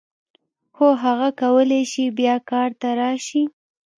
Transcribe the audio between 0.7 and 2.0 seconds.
هو هغه کولای